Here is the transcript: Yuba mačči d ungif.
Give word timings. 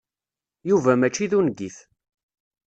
Yuba 0.69 0.91
mačči 0.99 1.25
d 1.31 1.33
ungif. 1.37 1.77